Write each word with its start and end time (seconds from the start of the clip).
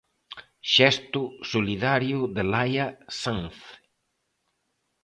Xesto 0.73 1.21
solidario 1.51 2.19
de 2.35 2.43
Laia 2.51 2.87
Sanz. 3.21 3.57